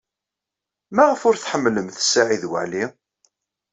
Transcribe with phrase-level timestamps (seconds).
[0.95, 2.85] Maɣef ur tḥemmlemt Saɛid Waɛli?